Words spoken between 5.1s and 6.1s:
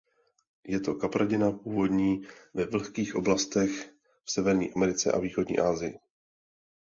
a východní Asii.